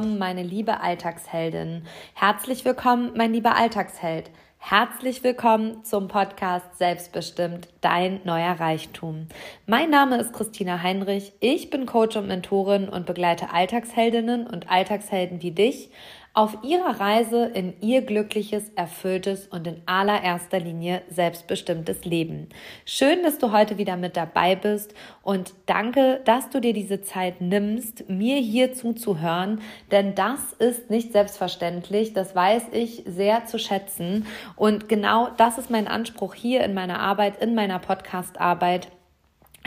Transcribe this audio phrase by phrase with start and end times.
[0.00, 1.82] willkommen, meine liebe Alltagsheldin.
[2.14, 4.30] Herzlich willkommen, mein lieber Alltagsheld.
[4.56, 9.26] Herzlich willkommen zum Podcast Selbstbestimmt, dein neuer Reichtum.
[9.66, 11.34] Mein Name ist Christina Heinrich.
[11.40, 15.90] Ich bin Coach und Mentorin und begleite Alltagsheldinnen und Alltagshelden wie dich
[16.32, 22.48] auf ihrer Reise in ihr glückliches, erfülltes und in allererster Linie selbstbestimmtes Leben.
[22.84, 27.40] Schön, dass du heute wieder mit dabei bist und danke, dass du dir diese Zeit
[27.40, 34.26] nimmst, mir hier zuzuhören, denn das ist nicht selbstverständlich, das weiß ich sehr zu schätzen
[34.54, 38.88] und genau das ist mein Anspruch hier in meiner Arbeit, in meiner Podcast-Arbeit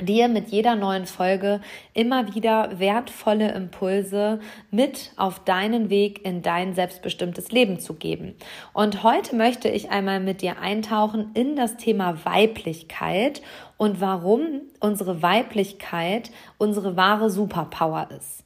[0.02, 1.62] dir mit jeder neuen Folge
[1.94, 4.40] immer wieder wertvolle Impulse
[4.72, 8.36] mit auf deinen Weg in dein selbstbestimmtes Leben zu geben.
[8.74, 13.42] Und heute möchte ich einmal mit dir eintauchen in das Thema Weiblichkeit
[13.78, 18.44] und warum unsere Weiblichkeit unsere wahre Superpower ist.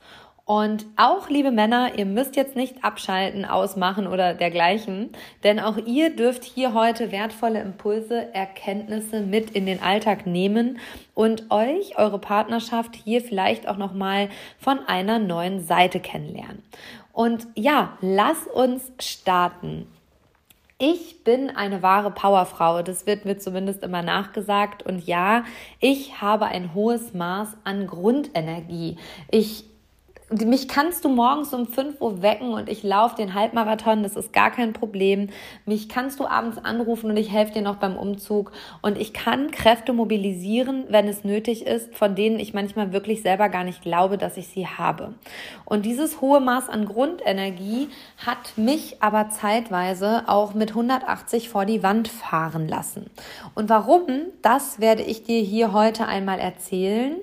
[0.48, 5.10] Und auch, liebe Männer, ihr müsst jetzt nicht abschalten, ausmachen oder dergleichen,
[5.44, 10.80] denn auch ihr dürft hier heute wertvolle Impulse, Erkenntnisse mit in den Alltag nehmen
[11.14, 16.64] und euch, eure Partnerschaft hier vielleicht auch nochmal von einer neuen Seite kennenlernen.
[17.12, 19.86] Und ja, lass uns starten.
[20.78, 24.82] Ich bin eine wahre Powerfrau, das wird mir zumindest immer nachgesagt.
[24.82, 25.44] Und ja,
[25.82, 28.96] ich habe ein hohes Maß an Grundenergie.
[29.30, 29.66] Ich
[30.30, 34.34] mich kannst du morgens um 5 Uhr wecken und ich laufe den Halbmarathon, das ist
[34.34, 35.30] gar kein Problem.
[35.66, 38.52] Mich kannst du abends anrufen und ich helfe dir noch beim Umzug.
[38.82, 43.48] Und ich kann Kräfte mobilisieren, wenn es nötig ist, von denen ich manchmal wirklich selber
[43.48, 45.14] gar nicht glaube, dass ich sie habe.
[45.64, 51.84] Und dieses hohe Maß an Grundenergie hat mich aber zeitweise auch mit 180 vor die
[51.84, 53.10] Wand fahren lassen.
[53.56, 54.08] Und warum,
[54.42, 57.16] das werde ich dir hier heute einmal erzählen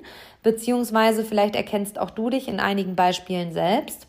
[0.44, 4.06] beziehungsweise vielleicht erkennst auch du dich in einigen Beispielen selbst.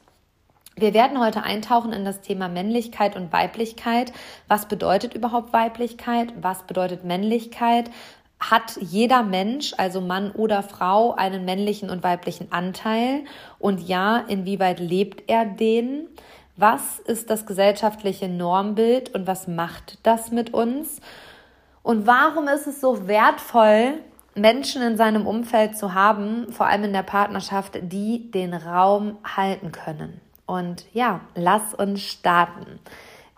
[0.76, 4.12] Wir werden heute eintauchen in das Thema Männlichkeit und Weiblichkeit.
[4.50, 6.34] Was bedeutet überhaupt Weiblichkeit?
[6.40, 7.90] Was bedeutet Männlichkeit?
[8.42, 13.24] Hat jeder Mensch, also Mann oder Frau, einen männlichen und weiblichen Anteil?
[13.58, 16.10] Und ja, inwieweit lebt er den?
[16.58, 21.00] Was ist das gesellschaftliche Normbild und was macht das mit uns?
[21.84, 24.00] Und warum ist es so wertvoll,
[24.36, 29.72] Menschen in seinem Umfeld zu haben, vor allem in der Partnerschaft, die den Raum halten
[29.72, 30.20] können.
[30.46, 32.80] Und ja, lass uns starten.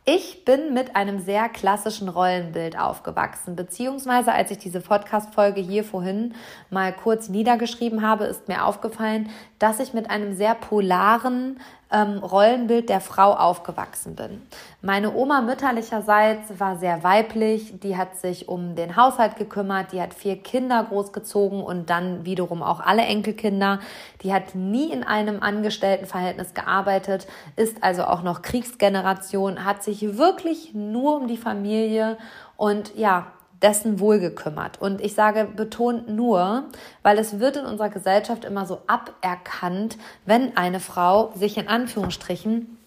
[0.09, 6.33] Ich bin mit einem sehr klassischen Rollenbild aufgewachsen, beziehungsweise als ich diese Podcast-Folge hier vorhin
[6.69, 11.59] mal kurz niedergeschrieben habe, ist mir aufgefallen, dass ich mit einem sehr polaren
[11.91, 14.41] ähm, Rollenbild der Frau aufgewachsen bin.
[14.81, 20.13] Meine Oma mütterlicherseits war sehr weiblich, die hat sich um den Haushalt gekümmert, die hat
[20.13, 23.79] vier Kinder großgezogen und dann wiederum auch alle Enkelkinder.
[24.21, 30.73] Die hat nie in einem Angestelltenverhältnis gearbeitet, ist also auch noch Kriegsgeneration, hat sich wirklich
[30.73, 32.17] nur um die Familie
[32.57, 33.27] und ja,
[33.61, 34.79] dessen Wohl gekümmert.
[34.79, 36.65] Und ich sage betont nur,
[37.03, 42.77] weil es wird in unserer Gesellschaft immer so aberkannt, wenn eine Frau sich in Anführungsstrichen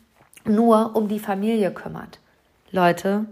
[0.44, 2.20] nur um die Familie kümmert.
[2.70, 3.26] Leute,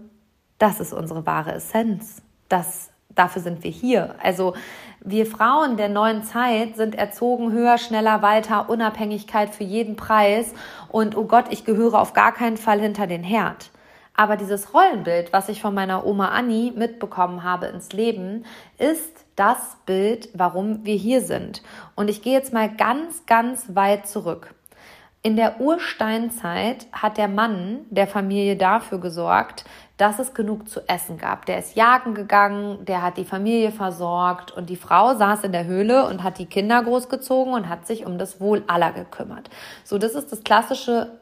[0.57, 2.21] das ist unsere wahre Essenz.
[2.49, 4.15] Das, dafür sind wir hier.
[4.21, 4.53] Also
[5.01, 10.53] wir Frauen der neuen Zeit sind erzogen höher, schneller, weiter, Unabhängigkeit für jeden Preis
[10.89, 13.71] und oh Gott, ich gehöre auf gar keinen Fall hinter den Herd.
[14.19, 18.43] Aber dieses Rollenbild, was ich von meiner Oma Annie mitbekommen habe ins Leben,
[18.77, 21.63] ist das Bild, warum wir hier sind.
[21.95, 24.53] Und ich gehe jetzt mal ganz, ganz weit zurück.
[25.21, 29.63] In der Ursteinzeit hat der Mann der Familie dafür gesorgt,
[29.95, 31.45] dass es genug zu essen gab.
[31.45, 35.63] Der ist jagen gegangen, der hat die Familie versorgt und die Frau saß in der
[35.63, 39.49] Höhle und hat die Kinder großgezogen und hat sich um das Wohl aller gekümmert.
[39.85, 41.21] So, das ist das klassische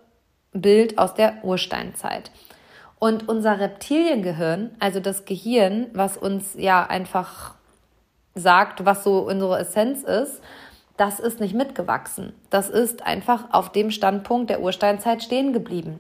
[0.52, 2.32] Bild aus der Ursteinzeit.
[3.00, 7.56] Und unser Reptiliengehirn, also das Gehirn, was uns ja einfach
[8.34, 10.42] sagt, was so unsere Essenz ist,
[10.98, 12.34] das ist nicht mitgewachsen.
[12.50, 16.00] Das ist einfach auf dem Standpunkt der Ursteinzeit stehen geblieben.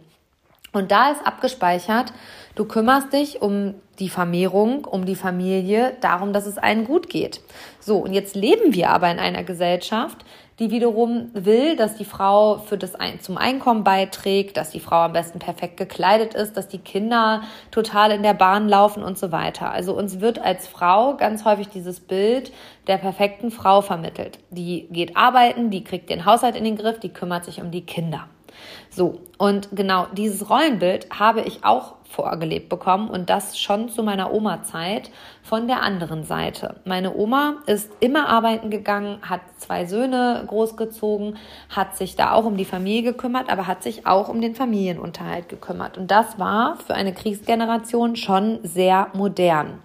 [0.73, 2.13] Und da ist abgespeichert,
[2.55, 7.41] du kümmerst dich um die Vermehrung, um die Familie, darum, dass es allen gut geht.
[7.79, 10.25] So, und jetzt leben wir aber in einer Gesellschaft,
[10.59, 14.97] die wiederum will, dass die Frau für das ein zum Einkommen beiträgt, dass die Frau
[15.03, 19.31] am besten perfekt gekleidet ist, dass die Kinder total in der Bahn laufen und so
[19.31, 19.71] weiter.
[19.71, 22.51] Also uns wird als Frau ganz häufig dieses Bild
[22.87, 24.39] der perfekten Frau vermittelt.
[24.49, 27.85] Die geht arbeiten, die kriegt den Haushalt in den Griff, die kümmert sich um die
[27.85, 28.27] Kinder.
[28.97, 34.33] So, und genau dieses Rollenbild habe ich auch vorgelebt bekommen und das schon zu meiner
[34.33, 35.11] Oma-Zeit
[35.43, 36.77] von der anderen Seite.
[36.83, 41.37] Meine Oma ist immer arbeiten gegangen, hat zwei Söhne großgezogen,
[41.69, 45.47] hat sich da auch um die Familie gekümmert, aber hat sich auch um den Familienunterhalt
[45.47, 45.99] gekümmert.
[45.99, 49.79] Und das war für eine Kriegsgeneration schon sehr modern.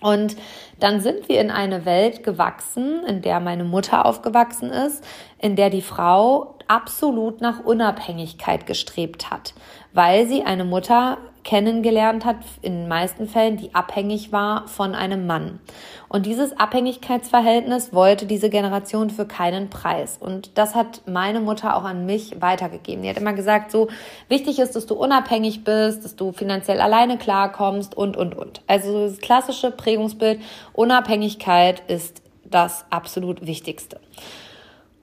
[0.00, 0.36] Und
[0.78, 5.04] dann sind wir in eine Welt gewachsen, in der meine Mutter aufgewachsen ist,
[5.38, 9.54] in der die Frau absolut nach Unabhängigkeit gestrebt hat,
[9.92, 15.28] weil sie eine Mutter kennengelernt hat, in den meisten Fällen, die abhängig war von einem
[15.28, 15.60] Mann.
[16.08, 20.18] Und dieses Abhängigkeitsverhältnis wollte diese Generation für keinen Preis.
[20.18, 23.02] Und das hat meine Mutter auch an mich weitergegeben.
[23.02, 23.86] Die hat immer gesagt, so
[24.28, 28.62] wichtig ist, dass du unabhängig bist, dass du finanziell alleine klarkommst und, und, und.
[28.66, 30.40] Also das klassische Prägungsbild,
[30.76, 34.00] Unabhängigkeit ist das absolut Wichtigste.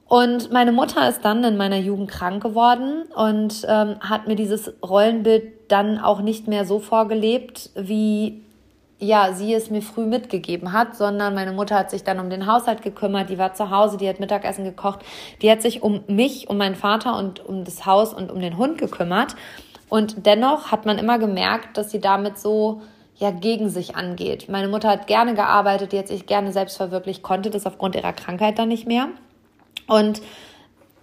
[0.08, 4.72] Und meine Mutter ist dann in meiner Jugend krank geworden und ähm, hat mir dieses
[4.84, 8.44] Rollenbild dann auch nicht mehr so vorgelebt, wie
[9.00, 12.48] ja, sie es mir früh mitgegeben hat, sondern meine Mutter hat sich dann um den
[12.48, 15.00] Haushalt gekümmert, die war zu Hause, die hat Mittagessen gekocht,
[15.42, 18.58] die hat sich um mich, um meinen Vater und um das Haus und um den
[18.58, 19.36] Hund gekümmert.
[19.90, 22.82] Und dennoch hat man immer gemerkt, dass sie damit so
[23.24, 24.50] ja gegen sich angeht.
[24.50, 28.14] Meine Mutter hat gerne gearbeitet, die hat sich gerne selbst verwirklicht, konnte das aufgrund ihrer
[28.14, 29.08] Krankheit dann nicht mehr.
[29.88, 30.22] Und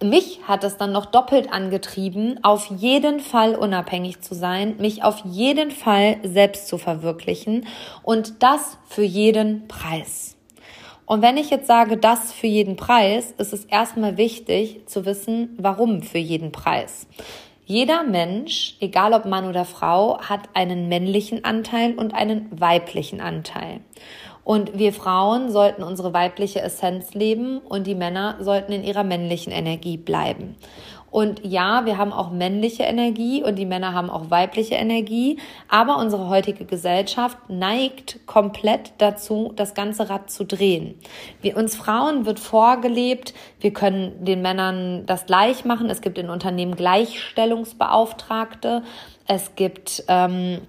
[0.03, 5.21] mich hat es dann noch doppelt angetrieben, auf jeden Fall unabhängig zu sein, mich auf
[5.25, 7.67] jeden Fall selbst zu verwirklichen
[8.03, 10.37] und das für jeden Preis.
[11.05, 15.55] Und wenn ich jetzt sage, das für jeden Preis, ist es erstmal wichtig zu wissen,
[15.59, 17.05] warum für jeden Preis.
[17.71, 23.79] Jeder Mensch, egal ob Mann oder Frau, hat einen männlichen Anteil und einen weiblichen Anteil.
[24.43, 29.53] Und wir Frauen sollten unsere weibliche Essenz leben und die Männer sollten in ihrer männlichen
[29.53, 30.57] Energie bleiben.
[31.11, 35.37] Und ja, wir haben auch männliche Energie und die Männer haben auch weibliche Energie,
[35.67, 40.95] aber unsere heutige Gesellschaft neigt komplett dazu, das ganze Rad zu drehen.
[41.41, 45.89] Wir, uns Frauen wird vorgelebt, wir können den Männern das gleich machen.
[45.89, 48.83] Es gibt in Unternehmen Gleichstellungsbeauftragte.
[49.27, 50.61] Es gibt ähm,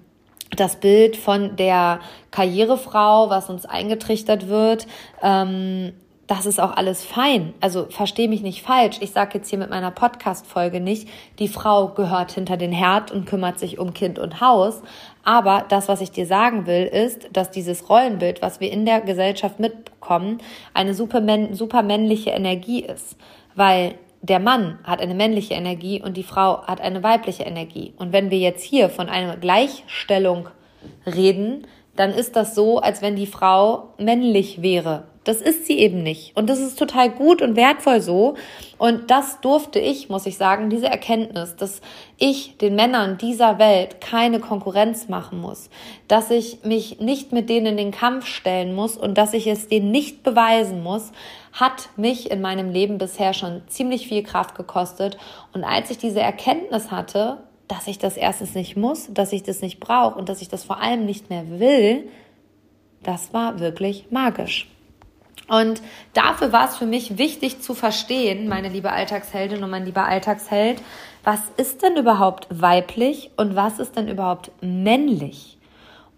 [0.57, 2.01] das Bild von der
[2.33, 4.89] Karrierefrau, was uns eingetrichtert wird,
[5.23, 5.93] ähm,
[6.33, 7.53] das ist auch alles fein.
[7.61, 8.97] Also verstehe mich nicht falsch.
[9.01, 11.07] Ich sage jetzt hier mit meiner Podcast-Folge nicht,
[11.39, 14.81] die Frau gehört hinter den Herd und kümmert sich um Kind und Haus.
[15.25, 19.03] Aber das, was ich dir sagen will, ist, dass dieses Rollenbild, was wir in der
[19.03, 20.39] Gesellschaft mitbekommen,
[20.73, 23.19] eine super, super männliche Energie ist.
[23.55, 27.93] Weil der Mann hat eine männliche Energie und die Frau hat eine weibliche Energie.
[27.99, 30.49] Und wenn wir jetzt hier von einer Gleichstellung
[31.05, 35.12] reden, dann ist das so, als wenn die Frau männlich wäre.
[35.25, 36.37] Das ist sie eben nicht.
[36.37, 38.35] Und das ist total gut und wertvoll so.
[38.77, 41.81] Und das durfte ich, muss ich sagen, diese Erkenntnis, dass
[42.19, 45.71] ich den Männern dieser Welt keine Konkurrenz machen muss,
[46.09, 49.69] dass ich mich nicht mit denen in den Kampf stellen muss und dass ich es
[49.69, 51.13] denen nicht beweisen muss,
[51.53, 55.19] hat mich in meinem Leben bisher schon ziemlich viel Kraft gekostet.
[55.53, 59.61] Und als ich diese Erkenntnis hatte, dass ich das erstens nicht muss, dass ich das
[59.63, 62.09] nicht brauche und dass ich das vor allem nicht mehr will,
[63.05, 64.69] das war wirklich magisch.
[65.49, 65.83] Und
[66.13, 70.81] dafür war es für mich wichtig zu verstehen, meine liebe Alltagsheldin und mein lieber Alltagsheld,
[71.25, 75.59] was ist denn überhaupt weiblich und was ist denn überhaupt männlich?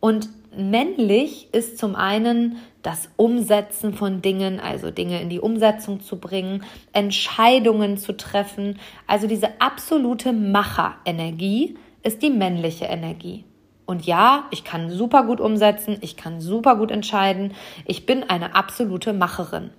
[0.00, 6.18] Und männlich ist zum einen das Umsetzen von Dingen, also Dinge in die Umsetzung zu
[6.18, 8.78] bringen, Entscheidungen zu treffen.
[9.06, 13.44] Also diese absolute Macherenergie ist die männliche Energie.
[13.86, 17.52] Und ja, ich kann super gut umsetzen, ich kann super gut entscheiden,
[17.84, 19.70] ich bin eine absolute Macherin.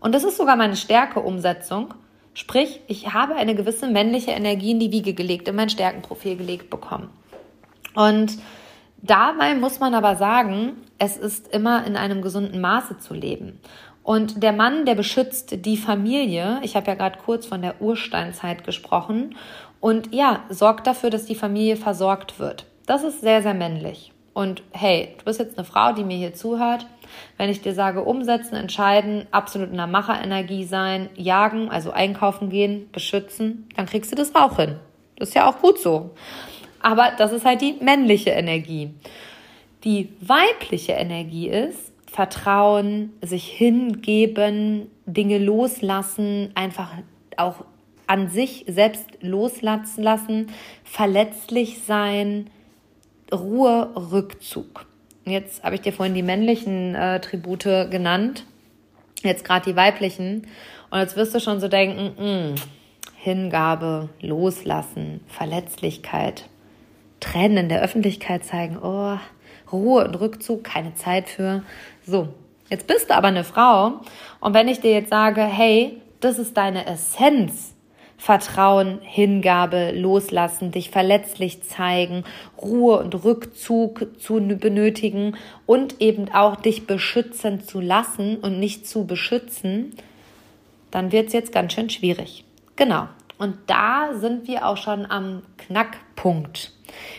[0.00, 1.94] Und das ist sogar meine Stärke Umsetzung.
[2.34, 6.68] Sprich, ich habe eine gewisse männliche Energie in die Wiege gelegt, in mein Stärkenprofil gelegt
[6.68, 7.08] bekommen.
[7.94, 8.36] Und
[9.02, 13.60] Dabei muss man aber sagen, es ist immer in einem gesunden Maße zu leben.
[14.02, 18.64] Und der Mann, der beschützt die Familie, ich habe ja gerade kurz von der Ursteinzeit
[18.64, 19.36] gesprochen,
[19.78, 22.64] und ja, sorgt dafür, dass die Familie versorgt wird.
[22.86, 24.12] Das ist sehr, sehr männlich.
[24.32, 26.86] Und hey, du bist jetzt eine Frau, die mir hier zuhört.
[27.36, 32.88] Wenn ich dir sage, umsetzen, entscheiden, absolut in der Macherenergie sein, jagen, also einkaufen gehen,
[32.92, 34.76] beschützen, dann kriegst du das auch hin.
[35.16, 36.10] Das ist ja auch gut so.
[36.80, 38.92] Aber das ist halt die männliche Energie.
[39.84, 46.90] Die weibliche Energie ist Vertrauen, sich hingeben, Dinge loslassen, einfach
[47.36, 47.64] auch
[48.06, 50.46] an sich selbst loslassen lassen,
[50.84, 52.50] verletzlich sein,
[53.32, 54.86] Ruhe, Rückzug.
[55.24, 58.44] Jetzt habe ich dir vorhin die männlichen äh, Tribute genannt,
[59.22, 60.46] jetzt gerade die weiblichen.
[60.90, 62.54] Und jetzt wirst du schon so denken, mh, hm,
[63.16, 66.48] Hingabe, Loslassen, Verletzlichkeit,
[67.18, 69.18] Tränen in der Öffentlichkeit zeigen, oh,
[69.72, 71.64] Ruhe und Rückzug, keine Zeit für.
[72.06, 72.28] So,
[72.70, 74.00] jetzt bist du aber eine Frau
[74.38, 77.74] und wenn ich dir jetzt sage, hey, das ist deine Essenz,
[78.18, 82.24] Vertrauen, Hingabe, Loslassen, dich verletzlich zeigen,
[82.60, 89.06] Ruhe und Rückzug zu benötigen und eben auch dich beschützen zu lassen und nicht zu
[89.06, 89.94] beschützen,
[90.90, 92.44] dann wird es jetzt ganz schön schwierig.
[92.76, 93.08] Genau.
[93.38, 96.72] Und da sind wir auch schon am Knackpunkt.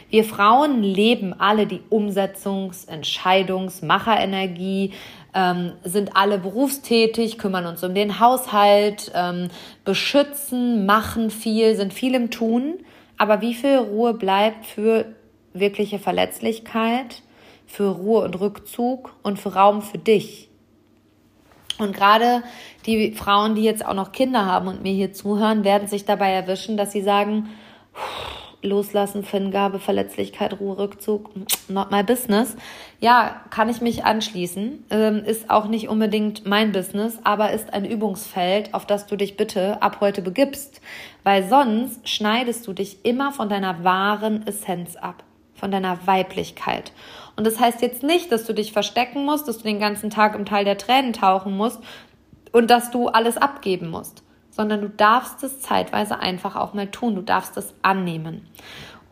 [0.09, 4.93] Wir Frauen leben alle die Umsetzungs-, Entscheidungs-, Macherenergie,
[5.33, 9.49] ähm, sind alle berufstätig, kümmern uns um den Haushalt, ähm,
[9.85, 12.79] beschützen, machen viel, sind viel im Tun.
[13.17, 15.05] Aber wie viel Ruhe bleibt für
[15.53, 17.21] wirkliche Verletzlichkeit,
[17.65, 20.49] für Ruhe und Rückzug und für Raum für dich?
[21.77, 22.43] Und gerade
[22.85, 26.31] die Frauen, die jetzt auch noch Kinder haben und mir hier zuhören, werden sich dabei
[26.31, 27.49] erwischen, dass sie sagen,
[28.61, 31.29] Loslassen, Hingabe, Verletzlichkeit, Ruhe, Rückzug,
[31.67, 32.55] not my business.
[32.99, 34.85] Ja, kann ich mich anschließen.
[34.89, 39.37] Ähm, ist auch nicht unbedingt mein Business, aber ist ein Übungsfeld, auf das du dich
[39.37, 40.81] bitte ab heute begibst.
[41.23, 45.23] Weil sonst schneidest du dich immer von deiner wahren Essenz ab,
[45.53, 46.91] von deiner Weiblichkeit.
[47.35, 50.33] Und das heißt jetzt nicht, dass du dich verstecken musst, dass du den ganzen Tag
[50.33, 51.79] im Teil der Tränen tauchen musst
[52.51, 54.23] und dass du alles abgeben musst,
[54.57, 57.15] sondern du darfst es zeitweise einfach auch mal tun.
[57.15, 58.45] Du darfst es annehmen.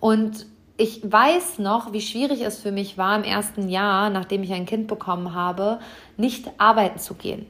[0.02, 4.52] Und ich weiß noch, wie schwierig es für mich war im ersten Jahr, nachdem ich
[4.52, 5.80] ein Kind bekommen habe,
[6.18, 7.46] nicht arbeiten zu gehen.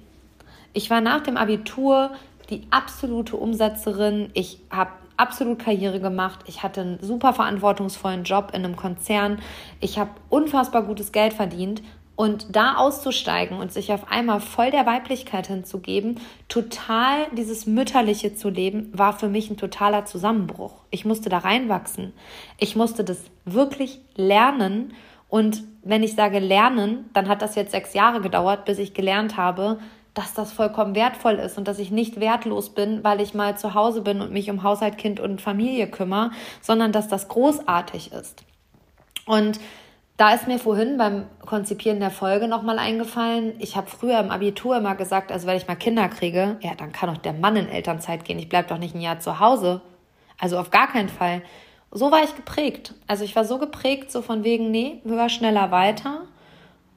[0.73, 2.11] Ich war nach dem Abitur
[2.49, 4.29] die absolute Umsetzerin.
[4.33, 6.41] Ich habe absolut Karriere gemacht.
[6.47, 9.39] Ich hatte einen super verantwortungsvollen Job in einem Konzern.
[9.79, 11.81] Ich habe unfassbar gutes Geld verdient.
[12.15, 18.49] Und da auszusteigen und sich auf einmal voll der Weiblichkeit hinzugeben, total dieses Mütterliche zu
[18.49, 20.73] leben, war für mich ein totaler Zusammenbruch.
[20.91, 22.13] Ich musste da reinwachsen.
[22.57, 24.93] Ich musste das wirklich lernen.
[25.27, 29.35] Und wenn ich sage lernen, dann hat das jetzt sechs Jahre gedauert, bis ich gelernt
[29.35, 29.79] habe,
[30.13, 33.73] dass das vollkommen wertvoll ist und dass ich nicht wertlos bin, weil ich mal zu
[33.73, 36.31] Hause bin und mich um Haushalt, Kind und Familie kümmere,
[36.61, 38.45] sondern dass das großartig ist.
[39.25, 39.59] Und
[40.17, 44.77] da ist mir vorhin beim Konzipieren der Folge nochmal eingefallen, ich habe früher im Abitur
[44.77, 47.67] immer gesagt, also wenn ich mal Kinder kriege, ja, dann kann doch der Mann in
[47.67, 49.81] Elternzeit gehen, ich bleibe doch nicht ein Jahr zu Hause.
[50.39, 51.41] Also auf gar keinen Fall.
[51.91, 52.93] So war ich geprägt.
[53.07, 56.21] Also ich war so geprägt, so von wegen, nee, höher, schneller, weiter.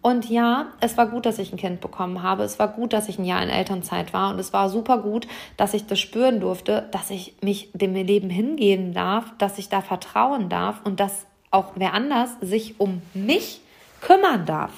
[0.00, 2.44] Und ja, es war gut, dass ich ein Kind bekommen habe.
[2.44, 4.32] Es war gut, dass ich ein Jahr in Elternzeit war.
[4.32, 8.30] Und es war super gut, dass ich das spüren durfte, dass ich mich dem Leben
[8.30, 13.61] hingeben darf, dass ich da vertrauen darf und dass auch wer anders sich um mich
[14.00, 14.73] kümmern darf.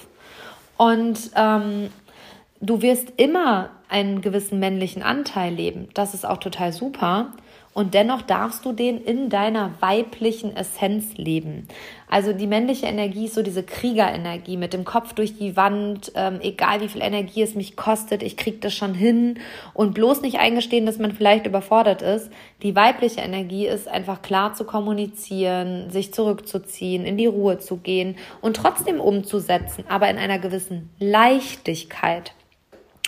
[0.77, 1.91] Und ähm,
[2.61, 5.89] du wirst immer einen gewissen männlichen Anteil leben.
[5.95, 7.33] Das ist auch total super
[7.73, 11.69] und dennoch darfst du den in deiner weiblichen Essenz leben.
[12.09, 16.41] Also die männliche Energie ist so diese Kriegerenergie mit dem Kopf durch die Wand, ähm,
[16.43, 19.39] egal wie viel Energie es mich kostet, ich krieg das schon hin
[19.73, 22.31] und bloß nicht eingestehen, dass man vielleicht überfordert ist.
[22.63, 28.17] Die weibliche Energie ist einfach klar zu kommunizieren, sich zurückzuziehen, in die Ruhe zu gehen
[28.41, 32.33] und trotzdem umzusetzen, aber in einer gewissen Leichtigkeit.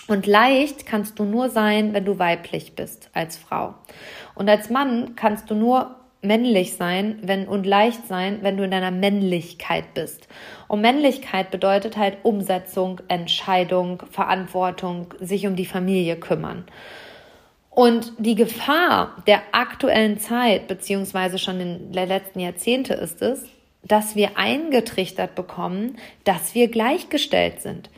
[0.07, 3.75] Und leicht kannst du nur sein, wenn du weiblich bist als Frau.
[4.35, 8.71] Und als Mann kannst du nur männlich sein wenn, und leicht sein, wenn du in
[8.71, 10.27] deiner Männlichkeit bist.
[10.67, 16.63] Und Männlichkeit bedeutet halt Umsetzung, Entscheidung, Verantwortung, sich um die Familie kümmern.
[17.69, 23.45] Und die Gefahr der aktuellen Zeit, beziehungsweise schon in der letzten Jahrzehnte ist es,
[23.83, 27.89] dass wir eingetrichtert bekommen, dass wir gleichgestellt sind.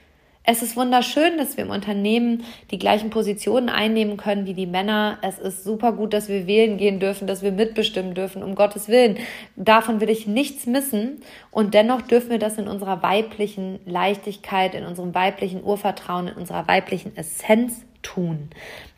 [0.48, 5.18] Es ist wunderschön, dass wir im Unternehmen die gleichen Positionen einnehmen können wie die Männer.
[5.24, 8.88] Es ist super gut, dass wir wählen gehen dürfen, dass wir mitbestimmen dürfen, um Gottes
[8.88, 9.18] Willen.
[9.56, 11.22] Davon will ich nichts missen.
[11.50, 16.68] Und dennoch dürfen wir das in unserer weiblichen Leichtigkeit, in unserem weiblichen Urvertrauen, in unserer
[16.68, 18.52] weiblichen Essenz tun.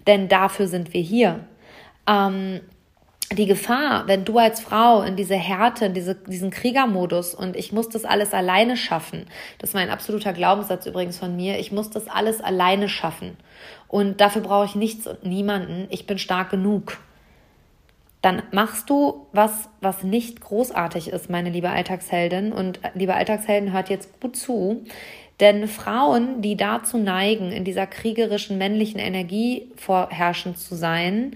[0.06, 1.46] Denn dafür sind wir hier.
[2.10, 2.60] Ähm,
[3.31, 7.74] die Gefahr, wenn du als Frau in diese Härte, in diese, diesen Kriegermodus und ich
[7.74, 9.25] muss das alles alleine schaffen,
[9.60, 13.36] das ist mein absoluter Glaubenssatz übrigens von mir, ich muss das alles alleine schaffen
[13.88, 16.98] und dafür brauche ich nichts und niemanden, ich bin stark genug.
[18.22, 22.51] Dann machst du was, was nicht großartig ist, meine liebe Alltagsheldin.
[22.51, 24.84] Und äh, liebe Alltagshelden, hört jetzt gut zu.
[25.39, 31.36] Denn Frauen, die dazu neigen, in dieser kriegerischen männlichen Energie vorherrschend zu sein,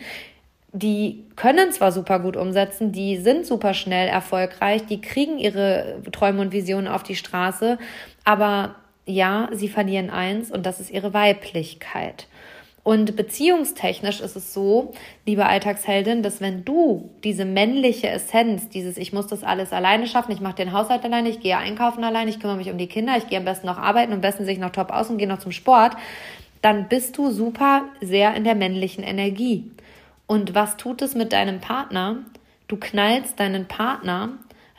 [0.74, 6.42] die können zwar super gut umsetzen, die sind super schnell erfolgreich, die kriegen ihre Träume
[6.42, 7.78] und Visionen auf die Straße,
[8.24, 8.76] aber
[9.06, 12.28] ja, sie verlieren eins und das ist ihre Weiblichkeit.
[12.84, 14.94] Und beziehungstechnisch ist es so,
[15.28, 20.32] liebe Alltagsheldin, dass wenn du diese männliche Essenz, dieses ich muss das alles alleine schaffen,
[20.32, 23.18] ich mache den Haushalt alleine, ich gehe einkaufen alleine, ich kümmere mich um die Kinder,
[23.18, 25.20] ich gehe am besten noch arbeiten und am besten sehe ich noch top aus und
[25.20, 25.96] gehe noch zum Sport,
[26.64, 29.70] dann bist du super sehr in der männlichen Energie.
[30.32, 32.20] Und was tut es mit deinem Partner?
[32.70, 34.30] Du knallst deinen Partner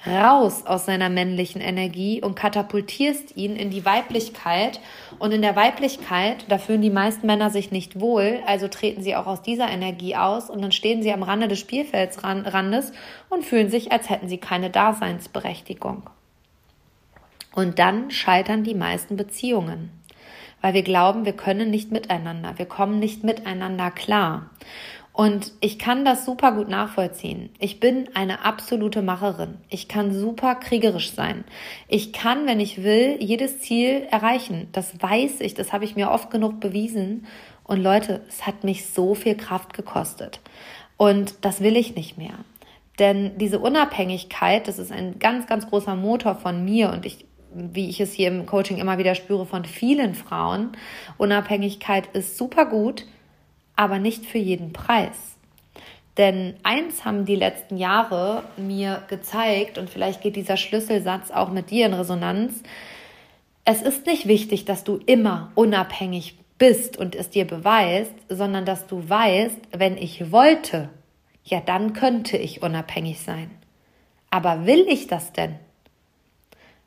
[0.06, 4.80] raus aus seiner männlichen Energie und katapultierst ihn in die Weiblichkeit.
[5.18, 9.14] Und in der Weiblichkeit, da fühlen die meisten Männer sich nicht wohl, also treten sie
[9.14, 12.92] auch aus dieser Energie aus und dann stehen sie am Rande des Spielfeldsrandes
[13.28, 16.08] und fühlen sich, als hätten sie keine Daseinsberechtigung.
[17.54, 19.90] Und dann scheitern die meisten Beziehungen,
[20.62, 24.46] weil wir glauben, wir können nicht miteinander, wir kommen nicht miteinander klar.
[25.12, 27.50] Und ich kann das super gut nachvollziehen.
[27.58, 29.58] Ich bin eine absolute Macherin.
[29.68, 31.44] Ich kann super kriegerisch sein.
[31.86, 34.68] Ich kann, wenn ich will, jedes Ziel erreichen.
[34.72, 37.26] Das weiß ich, das habe ich mir oft genug bewiesen.
[37.64, 40.40] Und Leute, es hat mich so viel Kraft gekostet.
[40.96, 42.38] Und das will ich nicht mehr.
[42.98, 47.90] Denn diese Unabhängigkeit, das ist ein ganz, ganz großer Motor von mir und ich wie
[47.90, 50.72] ich es hier im Coaching immer wieder spüre von vielen Frauen.
[51.18, 53.04] Unabhängigkeit ist super gut,
[53.76, 55.36] aber nicht für jeden Preis.
[56.18, 61.70] Denn eins haben die letzten Jahre mir gezeigt, und vielleicht geht dieser Schlüsselsatz auch mit
[61.70, 62.62] dir in Resonanz,
[63.64, 68.86] es ist nicht wichtig, dass du immer unabhängig bist und es dir beweist, sondern dass
[68.86, 70.90] du weißt, wenn ich wollte,
[71.44, 73.50] ja dann könnte ich unabhängig sein.
[74.30, 75.56] Aber will ich das denn?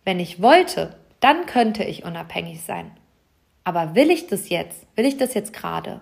[0.04, 2.92] Wenn ich wollte, dann könnte ich unabhängig sein.
[3.64, 4.86] Aber will ich das jetzt?
[4.96, 6.02] Will ich das jetzt gerade?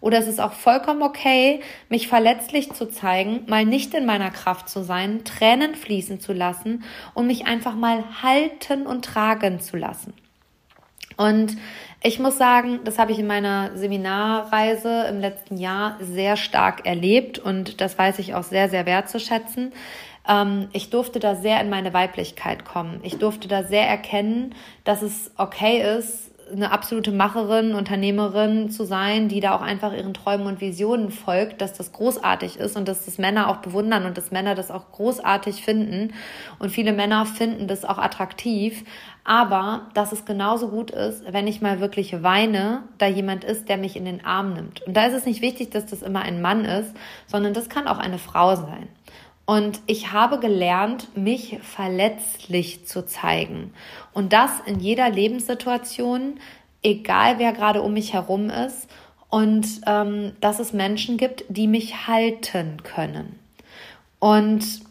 [0.00, 4.68] Oder es ist auch vollkommen okay, mich verletzlich zu zeigen, mal nicht in meiner Kraft
[4.68, 6.84] zu sein, Tränen fließen zu lassen
[7.14, 10.14] und mich einfach mal halten und tragen zu lassen.
[11.16, 11.58] Und
[12.02, 17.38] ich muss sagen, das habe ich in meiner Seminarreise im letzten Jahr sehr stark erlebt
[17.38, 19.72] und das weiß ich auch sehr, sehr wertzuschätzen.
[20.26, 23.00] Ähm, ich durfte da sehr in meine Weiblichkeit kommen.
[23.02, 29.28] Ich durfte da sehr erkennen, dass es okay ist, eine absolute Macherin, Unternehmerin zu sein,
[29.28, 33.04] die da auch einfach ihren Träumen und Visionen folgt, dass das großartig ist und dass
[33.04, 36.12] das Männer auch bewundern und dass Männer das auch großartig finden.
[36.58, 38.84] Und viele Männer finden das auch attraktiv.
[39.24, 43.76] Aber dass es genauso gut ist, wenn ich mal wirklich weine, da jemand ist, der
[43.76, 44.82] mich in den Arm nimmt.
[44.82, 46.94] Und da ist es nicht wichtig, dass das immer ein Mann ist,
[47.26, 48.88] sondern das kann auch eine Frau sein.
[49.50, 53.74] Und ich habe gelernt, mich verletzlich zu zeigen.
[54.12, 56.38] Und das in jeder Lebenssituation,
[56.84, 58.86] egal wer gerade um mich herum ist.
[59.28, 63.40] Und ähm, dass es Menschen gibt, die mich halten können.
[64.20, 64.82] Und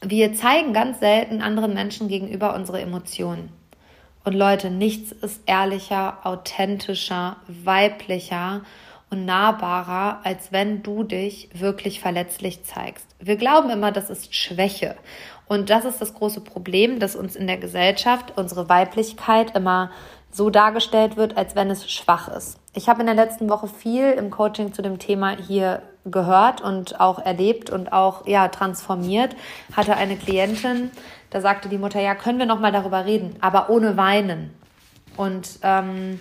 [0.00, 3.50] wir zeigen ganz selten anderen Menschen gegenüber unsere Emotionen.
[4.24, 8.62] Und Leute, nichts ist ehrlicher, authentischer, weiblicher
[9.10, 13.06] und nahbarer, als wenn du dich wirklich verletzlich zeigst.
[13.18, 14.96] Wir glauben immer, das ist Schwäche.
[15.46, 19.90] Und das ist das große Problem, dass uns in der Gesellschaft unsere Weiblichkeit immer
[20.30, 22.58] so dargestellt wird, als wenn es schwach ist.
[22.74, 27.00] Ich habe in der letzten Woche viel im Coaching zu dem Thema hier gehört und
[27.00, 29.34] auch erlebt und auch ja transformiert.
[29.74, 30.90] Hatte eine Klientin,
[31.30, 34.54] da sagte die Mutter, ja, können wir noch mal darüber reden, aber ohne weinen.
[35.16, 36.20] Und ähm,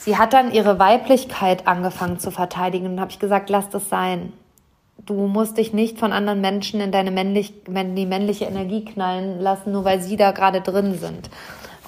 [0.00, 4.32] sie hat dann ihre Weiblichkeit angefangen zu verteidigen und habe ich gesagt, lass das sein.
[5.06, 9.72] Du musst dich nicht von anderen Menschen in deine männlich, die männliche Energie knallen lassen,
[9.72, 11.30] nur weil sie da gerade drin sind.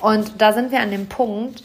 [0.00, 1.62] Und da sind wir an dem Punkt,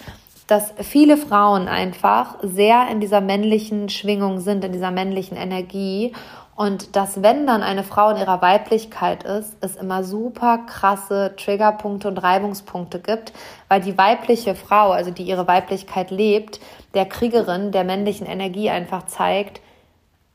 [0.47, 6.13] dass viele Frauen einfach sehr in dieser männlichen Schwingung sind, in dieser männlichen Energie
[6.56, 12.08] und dass, wenn dann eine Frau in ihrer Weiblichkeit ist, es immer super krasse Triggerpunkte
[12.08, 13.34] und Reibungspunkte gibt,
[13.68, 16.62] weil die weibliche Frau, also die ihre Weiblichkeit lebt,
[16.94, 19.60] der Kriegerin der männlichen Energie einfach zeigt,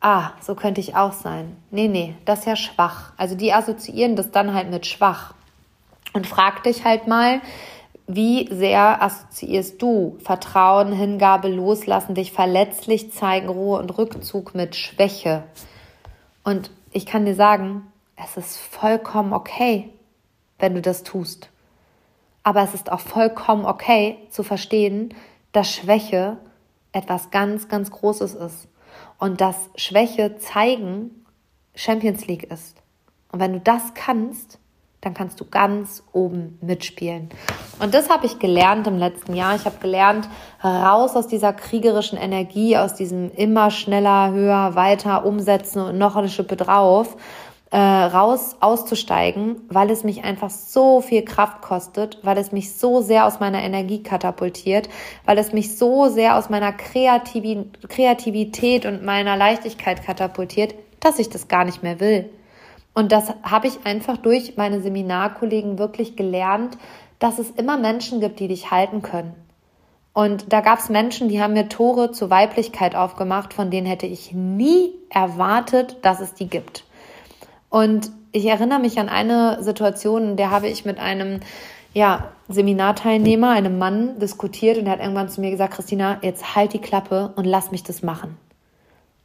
[0.02, 1.56] ah, so könnte ich auch sein.
[1.70, 3.12] Nee, nee, das ist ja schwach.
[3.16, 5.32] Also die assoziieren das dann halt mit schwach.
[6.12, 7.40] Und frag dich halt mal,
[8.06, 15.44] wie sehr assoziierst du Vertrauen, Hingabe, Loslassen, dich verletzlich zeigen, Ruhe und Rückzug mit Schwäche?
[16.44, 19.90] Und ich kann dir sagen, es ist vollkommen okay,
[20.58, 21.50] wenn du das tust.
[22.42, 25.14] Aber es ist auch vollkommen okay zu verstehen,
[25.52, 26.38] dass Schwäche
[26.92, 28.68] etwas ganz, ganz Großes ist.
[29.18, 31.24] Und dass Schwäche zeigen
[31.74, 32.82] Champions League ist.
[33.30, 34.58] Und wenn du das kannst,
[35.00, 37.30] dann kannst du ganz oben mitspielen.
[37.78, 39.56] Und das habe ich gelernt im letzten Jahr.
[39.56, 40.28] Ich habe gelernt,
[40.62, 46.28] raus aus dieser kriegerischen Energie, aus diesem immer schneller, höher, weiter umsetzen und noch eine
[46.28, 47.16] Schippe drauf,
[47.70, 53.00] äh, raus auszusteigen, weil es mich einfach so viel Kraft kostet, weil es mich so
[53.00, 54.88] sehr aus meiner Energie katapultiert,
[55.24, 61.30] weil es mich so sehr aus meiner Kreativ Kreativität und meiner Leichtigkeit katapultiert, dass ich
[61.30, 62.28] das gar nicht mehr will.
[63.00, 66.76] Und das habe ich einfach durch meine Seminarkollegen wirklich gelernt,
[67.18, 69.32] dass es immer Menschen gibt, die dich halten können.
[70.12, 74.04] Und da gab es Menschen, die haben mir Tore zur Weiblichkeit aufgemacht, von denen hätte
[74.04, 76.84] ich nie erwartet, dass es die gibt.
[77.70, 81.40] Und ich erinnere mich an eine Situation, in der habe ich mit einem
[81.94, 86.74] ja, Seminarteilnehmer, einem Mann, diskutiert und er hat irgendwann zu mir gesagt, Christina, jetzt halt
[86.74, 88.36] die Klappe und lass mich das machen.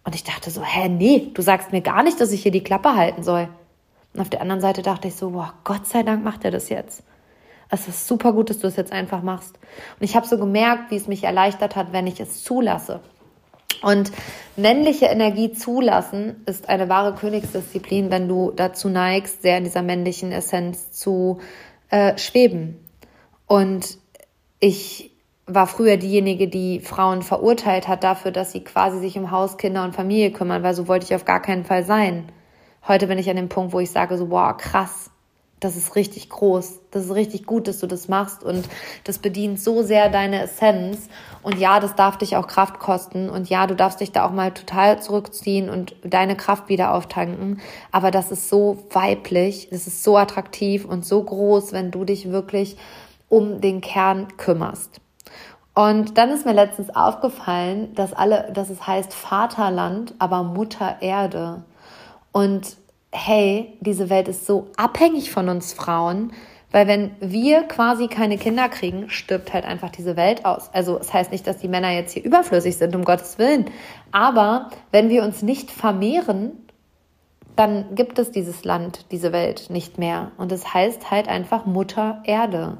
[0.06, 2.64] Und ich dachte so, hä, nee, du sagst mir gar nicht, dass ich hier die
[2.64, 3.50] Klappe halten soll.
[4.16, 6.70] Und auf der anderen Seite dachte ich so, boah, Gott sei Dank macht er das
[6.70, 7.04] jetzt.
[7.70, 9.60] Es ist super gut, dass du es jetzt einfach machst.
[10.00, 13.02] Und ich habe so gemerkt, wie es mich erleichtert hat, wenn ich es zulasse.
[13.82, 14.14] Und
[14.56, 20.32] männliche Energie zulassen ist eine wahre Königsdisziplin, wenn du dazu neigst, sehr in dieser männlichen
[20.32, 21.40] Essenz zu
[21.90, 22.80] äh, schweben.
[23.48, 23.98] Und
[24.62, 25.12] ich
[25.46, 29.84] war früher diejenige, die Frauen verurteilt hat dafür, dass sie quasi sich um Haus, Kinder
[29.84, 32.32] und Familie kümmern, weil so wollte ich auf gar keinen Fall sein.
[32.88, 35.10] Heute bin ich an dem Punkt, wo ich sage so, wow, krass,
[35.60, 38.70] das ist richtig groß, das ist richtig gut, dass du das machst und
[39.06, 41.10] das bedient so sehr deine Essenz.
[41.42, 44.32] Und ja, das darf dich auch Kraft kosten und ja, du darfst dich da auch
[44.32, 47.60] mal total zurückziehen und deine Kraft wieder auftanken.
[47.92, 52.30] Aber das ist so weiblich, das ist so attraktiv und so groß, wenn du dich
[52.30, 52.78] wirklich
[53.30, 55.02] um den Kern kümmerst.
[55.74, 61.64] Und dann ist mir letztens aufgefallen, dass alle, dass es heißt Vaterland, aber Mutter Erde.
[62.36, 62.76] Und
[63.14, 66.34] hey, diese Welt ist so abhängig von uns Frauen,
[66.70, 70.70] weil wenn wir quasi keine Kinder kriegen, stirbt halt einfach diese Welt aus.
[70.74, 73.72] Also es das heißt nicht, dass die Männer jetzt hier überflüssig sind, um Gottes Willen.
[74.12, 76.52] Aber wenn wir uns nicht vermehren,
[77.56, 80.34] dann gibt es dieses Land, diese Welt nicht mehr.
[80.36, 82.80] Und es das heißt halt einfach Mutter Erde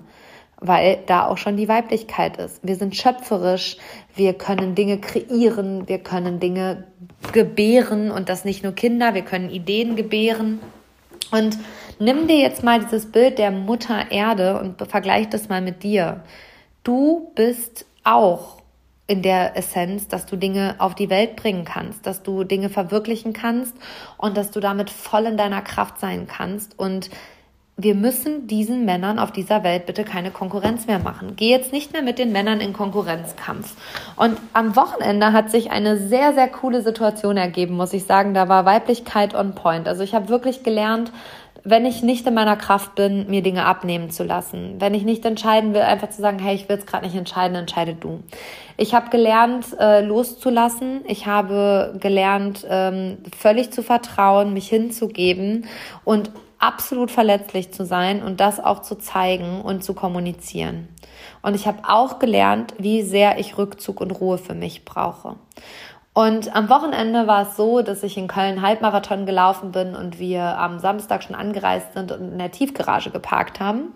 [0.68, 2.60] weil da auch schon die Weiblichkeit ist.
[2.64, 3.78] Wir sind schöpferisch,
[4.16, 6.86] wir können Dinge kreieren, wir können Dinge
[7.32, 10.60] gebären und das nicht nur Kinder, wir können Ideen gebären.
[11.32, 11.58] Und
[12.00, 16.24] nimm dir jetzt mal dieses Bild der Mutter Erde und vergleich das mal mit dir.
[16.84, 18.62] Du bist auch
[19.08, 23.34] in der Essenz, dass du Dinge auf die Welt bringen kannst, dass du Dinge verwirklichen
[23.34, 23.76] kannst
[24.18, 27.10] und dass du damit voll in deiner Kraft sein kannst und
[27.78, 31.34] wir müssen diesen Männern auf dieser Welt bitte keine Konkurrenz mehr machen.
[31.36, 33.76] Geh jetzt nicht mehr mit den Männern in Konkurrenzkampf.
[34.16, 38.34] Und am Wochenende hat sich eine sehr, sehr coole Situation ergeben, muss ich sagen.
[38.34, 39.90] Da war Weiblichkeit on point.
[39.90, 41.12] Also ich habe wirklich gelernt,
[41.66, 44.76] wenn ich nicht in meiner Kraft bin, mir Dinge abnehmen zu lassen.
[44.80, 47.58] Wenn ich nicht entscheiden will, einfach zu sagen, hey, ich will es gerade nicht entscheiden,
[47.58, 48.22] entscheide du.
[48.78, 51.02] Ich habe gelernt, äh, loszulassen.
[51.08, 55.66] Ich habe gelernt, ähm, völlig zu vertrauen, mich hinzugeben
[56.06, 56.32] und
[56.66, 60.88] absolut verletzlich zu sein und das auch zu zeigen und zu kommunizieren.
[61.42, 65.36] Und ich habe auch gelernt, wie sehr ich Rückzug und Ruhe für mich brauche.
[66.14, 70.42] Und am Wochenende war es so, dass ich in Köln Halbmarathon gelaufen bin und wir
[70.42, 73.92] am Samstag schon angereist sind und in der Tiefgarage geparkt haben.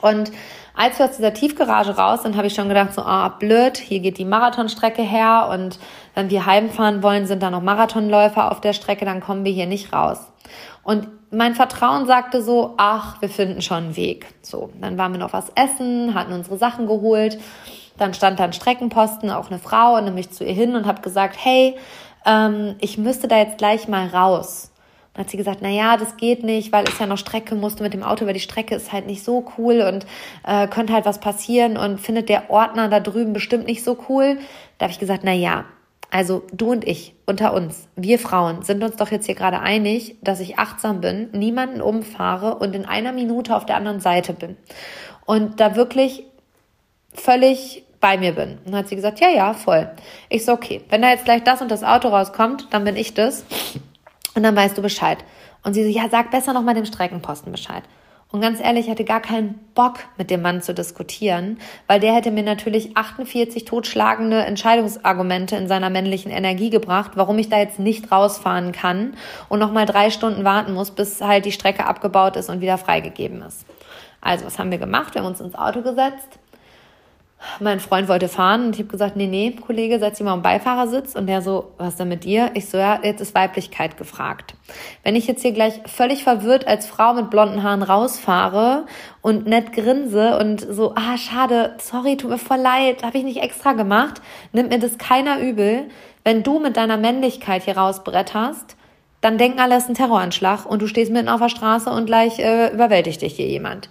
[0.00, 0.30] Und
[0.74, 4.00] als wir aus dieser Tiefgarage raus sind, habe ich schon gedacht, so, ah, blöd, hier
[4.00, 5.78] geht die Marathonstrecke her und
[6.14, 9.66] wenn wir heimfahren wollen, sind da noch Marathonläufer auf der Strecke, dann kommen wir hier
[9.66, 10.30] nicht raus.
[10.82, 14.26] Und mein Vertrauen sagte so, ach, wir finden schon einen Weg.
[14.42, 17.38] So, dann waren wir noch was essen, hatten unsere Sachen geholt.
[17.98, 20.76] Dann stand da ein Streckenposten, auch eine Frau, und dann bin ich zu ihr hin
[20.76, 21.76] und habe gesagt, hey,
[22.24, 24.70] ähm, ich müsste da jetzt gleich mal raus.
[25.12, 27.82] Dann hat sie gesagt, na ja, das geht nicht, weil es ja noch Strecke musste
[27.82, 30.06] mit dem Auto, weil die Strecke ist halt nicht so cool und
[30.46, 34.38] äh, könnte halt was passieren und findet der Ordner da drüben bestimmt nicht so cool.
[34.78, 35.64] Da habe ich gesagt, na ja,
[36.10, 40.16] also du und ich unter uns, wir Frauen, sind uns doch jetzt hier gerade einig,
[40.22, 44.56] dass ich achtsam bin, niemanden umfahre und in einer Minute auf der anderen Seite bin.
[45.26, 46.24] Und da wirklich
[47.12, 48.58] völlig bei mir bin.
[48.58, 49.90] Und dann hat sie gesagt, ja, ja, voll.
[50.28, 53.12] Ich so, okay, wenn da jetzt gleich das und das Auto rauskommt, dann bin ich
[53.12, 53.44] das.
[54.34, 55.18] Und dann weißt du Bescheid.
[55.64, 57.82] Und sie so, ja, sag besser noch mal dem Streckenposten Bescheid.
[58.30, 62.14] Und ganz ehrlich, ich hatte gar keinen Bock, mit dem Mann zu diskutieren, weil der
[62.14, 67.78] hätte mir natürlich 48 totschlagende Entscheidungsargumente in seiner männlichen Energie gebracht, warum ich da jetzt
[67.78, 69.14] nicht rausfahren kann
[69.48, 73.40] und nochmal drei Stunden warten muss, bis halt die Strecke abgebaut ist und wieder freigegeben
[73.40, 73.64] ist.
[74.20, 75.14] Also, was haben wir gemacht?
[75.14, 76.38] Wir haben uns ins Auto gesetzt,
[77.60, 80.42] mein Freund wollte fahren und ich habe gesagt, nee, nee, Kollege, setz dich mal am
[80.42, 81.14] Beifahrersitz.
[81.14, 82.50] Und der so, was denn mit dir?
[82.54, 84.54] Ich so, ja, jetzt ist Weiblichkeit gefragt.
[85.04, 88.86] Wenn ich jetzt hier gleich völlig verwirrt als Frau mit blonden Haaren rausfahre
[89.22, 93.42] und nett grinse und so, ah, schade, sorry, tut mir voll leid, habe ich nicht
[93.42, 94.20] extra gemacht,
[94.52, 95.84] nimmt mir das keiner übel.
[96.24, 98.76] Wenn du mit deiner Männlichkeit hier rausbretterst,
[99.20, 102.06] dann denken alle, es ist ein Terroranschlag und du stehst mitten auf der Straße und
[102.06, 103.88] gleich äh, überwältigt dich hier jemand.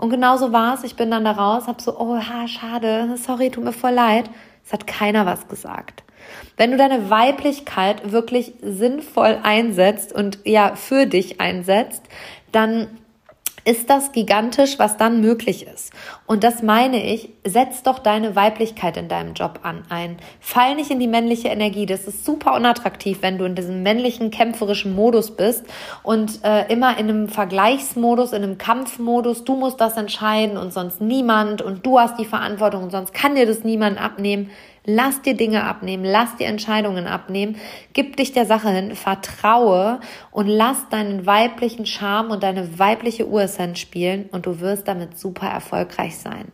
[0.00, 0.82] Und genauso war es.
[0.82, 4.30] Ich bin dann da raus, hab so, oh, ha, schade, sorry, tut mir voll leid.
[4.64, 6.04] Es hat keiner was gesagt.
[6.56, 12.02] Wenn du deine Weiblichkeit wirklich sinnvoll einsetzt und ja, für dich einsetzt,
[12.50, 12.86] dann
[13.64, 15.92] ist das gigantisch, was dann möglich ist.
[16.26, 20.18] Und das meine ich, setz doch deine Weiblichkeit in deinem Job an ein.
[20.40, 21.86] Fall nicht in die männliche Energie.
[21.86, 25.64] Das ist super unattraktiv, wenn du in diesem männlichen, kämpferischen Modus bist
[26.02, 29.44] und äh, immer in einem Vergleichsmodus, in einem Kampfmodus.
[29.44, 33.34] Du musst das entscheiden und sonst niemand und du hast die Verantwortung und sonst kann
[33.34, 34.50] dir das niemand abnehmen.
[34.84, 37.56] Lass dir Dinge abnehmen, lass dir Entscheidungen abnehmen,
[37.92, 43.78] gib dich der Sache hin, vertraue und lass deinen weiblichen Charme und deine weibliche Uressenz
[43.78, 46.46] spielen und du wirst damit super erfolgreich sein.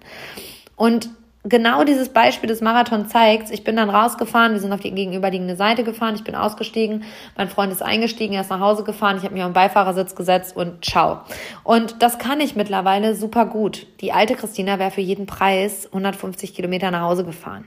[0.75, 1.11] Und
[1.49, 5.57] genau dieses Beispiel des Marathon zeigt, ich bin dann rausgefahren, wir sind auf die gegenüberliegende
[5.57, 7.05] Seite gefahren, ich bin ausgestiegen,
[7.37, 10.15] mein Freund ist eingestiegen, er ist nach Hause gefahren, ich habe mich auf den Beifahrersitz
[10.15, 11.21] gesetzt und ciao.
[11.65, 13.87] Und das kann ich mittlerweile super gut.
[14.01, 17.65] Die alte Christina wäre für jeden Preis 150 Kilometer nach Hause gefahren.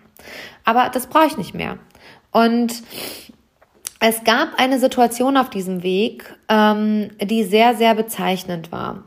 [0.66, 1.78] Aber das brauche ich nicht mehr.
[2.32, 2.84] Und
[4.02, 9.04] es gab eine Situation auf diesem Weg, ähm, die sehr, sehr bezeichnend war.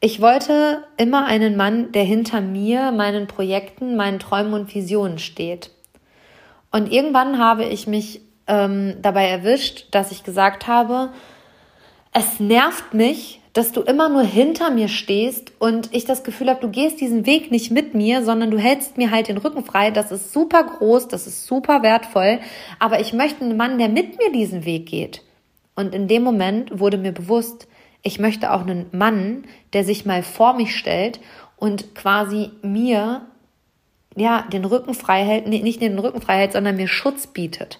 [0.00, 5.72] Ich wollte immer einen Mann, der hinter mir, meinen Projekten, meinen Träumen und Visionen steht.
[6.70, 11.10] Und irgendwann habe ich mich ähm, dabei erwischt, dass ich gesagt habe,
[12.12, 16.60] es nervt mich, dass du immer nur hinter mir stehst und ich das Gefühl habe,
[16.60, 19.90] du gehst diesen Weg nicht mit mir, sondern du hältst mir halt den Rücken frei.
[19.90, 22.38] Das ist super groß, das ist super wertvoll,
[22.78, 25.22] aber ich möchte einen Mann, der mit mir diesen Weg geht.
[25.74, 27.66] Und in dem Moment wurde mir bewusst,
[28.02, 31.20] ich möchte auch einen Mann, der sich mal vor mich stellt
[31.56, 33.22] und quasi mir
[34.16, 37.78] ja den Rücken frei hält, nee, nicht den Rücken frei hält, sondern mir Schutz bietet.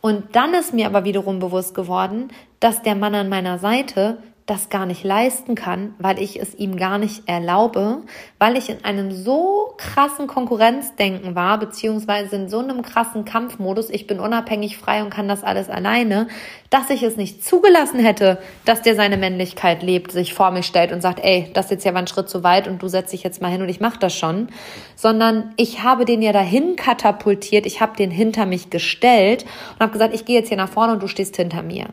[0.00, 4.18] Und dann ist mir aber wiederum bewusst geworden, dass der Mann an meiner Seite
[4.50, 8.02] das gar nicht leisten kann, weil ich es ihm gar nicht erlaube,
[8.40, 14.08] weil ich in einem so krassen Konkurrenzdenken war, beziehungsweise in so einem krassen Kampfmodus, ich
[14.08, 16.26] bin unabhängig frei und kann das alles alleine,
[16.70, 20.92] dass ich es nicht zugelassen hätte, dass der seine Männlichkeit lebt, sich vor mich stellt
[20.92, 23.12] und sagt, ey, das ist jetzt ja mal ein Schritt zu weit und du setzt
[23.12, 24.48] dich jetzt mal hin und ich mach das schon,
[24.94, 29.92] sondern ich habe den ja dahin katapultiert, ich habe den hinter mich gestellt und habe
[29.92, 31.86] gesagt, ich gehe jetzt hier nach vorne und du stehst hinter mir.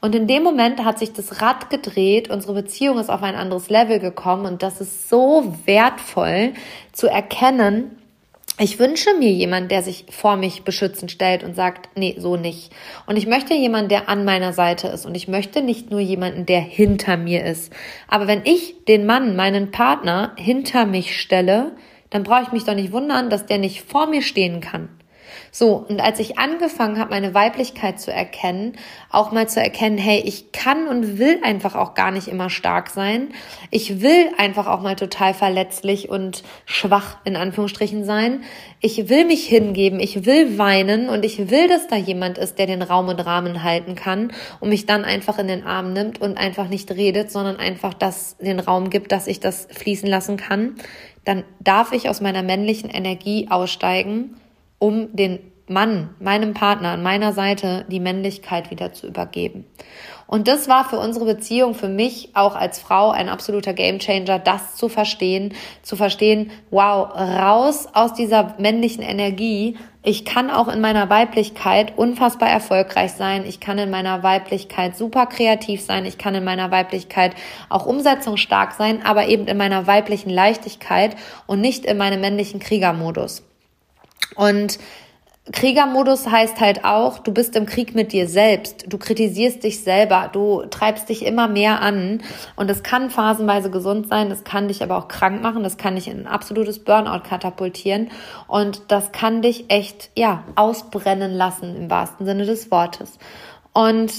[0.00, 3.68] Und in dem Moment hat sich das Rad gedreht, unsere Beziehung ist auf ein anderes
[3.68, 6.54] Level gekommen und das ist so wertvoll
[6.92, 8.01] zu erkennen,
[8.62, 12.70] ich wünsche mir jemanden, der sich vor mich beschützend stellt und sagt, nee, so nicht.
[13.06, 15.06] Und ich möchte jemanden, der an meiner Seite ist.
[15.06, 17.72] Und ich möchte nicht nur jemanden, der hinter mir ist.
[18.08, 21.72] Aber wenn ich den Mann, meinen Partner, hinter mich stelle,
[22.10, 24.90] dann brauche ich mich doch nicht wundern, dass der nicht vor mir stehen kann.
[25.54, 28.72] So, und als ich angefangen habe, meine Weiblichkeit zu erkennen,
[29.10, 32.88] auch mal zu erkennen, hey, ich kann und will einfach auch gar nicht immer stark
[32.88, 33.34] sein.
[33.70, 38.44] Ich will einfach auch mal total verletzlich und schwach in Anführungsstrichen sein.
[38.80, 42.66] Ich will mich hingeben, ich will weinen und ich will, dass da jemand ist, der
[42.66, 46.38] den Raum und Rahmen halten kann und mich dann einfach in den Arm nimmt und
[46.38, 50.76] einfach nicht redet, sondern einfach das, den Raum gibt, dass ich das fließen lassen kann.
[51.26, 54.34] Dann darf ich aus meiner männlichen Energie aussteigen
[54.82, 59.64] um den Mann, meinem Partner an meiner Seite die Männlichkeit wieder zu übergeben.
[60.26, 64.74] Und das war für unsere Beziehung, für mich auch als Frau ein absoluter Gamechanger, das
[64.74, 69.76] zu verstehen, zu verstehen, wow, raus aus dieser männlichen Energie.
[70.02, 73.44] Ich kann auch in meiner Weiblichkeit unfassbar erfolgreich sein.
[73.46, 76.06] Ich kann in meiner Weiblichkeit super kreativ sein.
[76.06, 77.36] Ich kann in meiner Weiblichkeit
[77.68, 81.14] auch umsetzungsstark sein, aber eben in meiner weiblichen Leichtigkeit
[81.46, 83.44] und nicht in meinem männlichen Kriegermodus.
[84.34, 84.78] Und
[85.50, 90.30] Kriegermodus heißt halt auch, du bist im Krieg mit dir selbst, du kritisierst dich selber,
[90.32, 92.22] du treibst dich immer mehr an.
[92.54, 95.96] Und es kann phasenweise gesund sein, das kann dich aber auch krank machen, das kann
[95.96, 98.10] dich in ein absolutes Burnout katapultieren.
[98.46, 103.18] Und das kann dich echt, ja, ausbrennen lassen im wahrsten Sinne des Wortes.
[103.72, 104.12] Und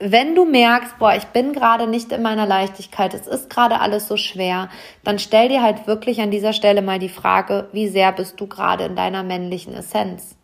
[0.00, 4.06] wenn du merkst, boah, ich bin gerade nicht in meiner Leichtigkeit, es ist gerade alles
[4.06, 4.68] so schwer,
[5.02, 8.46] dann stell dir halt wirklich an dieser Stelle mal die Frage, wie sehr bist du
[8.46, 10.36] gerade in deiner männlichen Essenz?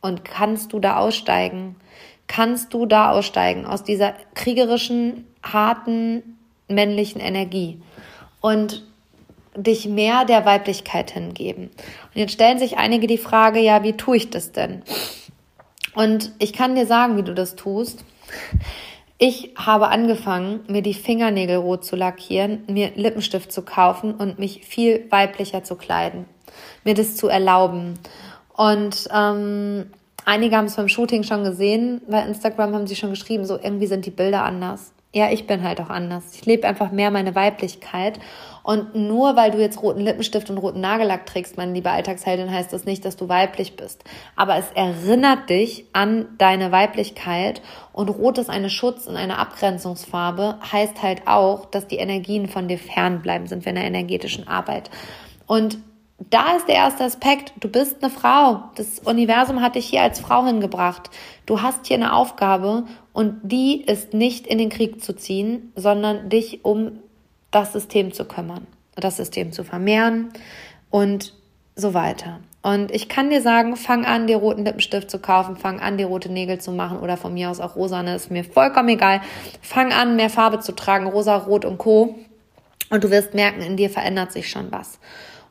[0.00, 1.76] Und kannst du da aussteigen?
[2.28, 6.38] Kannst du da aussteigen aus dieser kriegerischen, harten,
[6.68, 7.80] männlichen Energie
[8.40, 8.84] und
[9.56, 11.64] dich mehr der Weiblichkeit hingeben?
[11.64, 14.82] Und jetzt stellen sich einige die Frage, ja, wie tue ich das denn?
[15.94, 18.04] Und ich kann dir sagen, wie du das tust.
[19.24, 24.66] Ich habe angefangen, mir die Fingernägel rot zu lackieren, mir Lippenstift zu kaufen und mich
[24.66, 26.24] viel weiblicher zu kleiden,
[26.82, 28.00] mir das zu erlauben.
[28.52, 29.86] Und ähm,
[30.24, 32.00] einige haben es beim Shooting schon gesehen.
[32.08, 34.92] Bei Instagram haben sie schon geschrieben, so irgendwie sind die Bilder anders.
[35.14, 36.34] Ja, ich bin halt auch anders.
[36.34, 38.18] Ich lebe einfach mehr meine Weiblichkeit.
[38.62, 42.72] Und nur weil du jetzt roten Lippenstift und roten Nagellack trägst, meine liebe Alltagsheldin, heißt
[42.72, 44.04] das nicht, dass du weiblich bist.
[44.36, 47.60] Aber es erinnert dich an deine Weiblichkeit.
[47.92, 52.68] Und rot ist eine Schutz- und eine Abgrenzungsfarbe, heißt halt auch, dass die Energien von
[52.68, 54.90] dir fernbleiben, sind in der energetischen Arbeit.
[55.46, 55.78] Und
[56.30, 57.52] da ist der erste Aspekt.
[57.60, 58.64] Du bist eine Frau.
[58.76, 61.10] Das Universum hat dich hier als Frau hingebracht.
[61.46, 66.28] Du hast hier eine Aufgabe und die ist nicht in den Krieg zu ziehen, sondern
[66.28, 67.01] dich um
[67.52, 70.32] das System zu kümmern, das System zu vermehren
[70.90, 71.32] und
[71.76, 72.40] so weiter.
[72.62, 76.06] Und ich kann dir sagen, fang an, dir roten Lippenstift zu kaufen, fang an, dir
[76.06, 79.20] rote Nägel zu machen oder von mir aus auch rosane, ist mir vollkommen egal.
[79.60, 82.14] Fang an, mehr Farbe zu tragen, rosa, rot und co.
[82.90, 85.00] Und du wirst merken, in dir verändert sich schon was.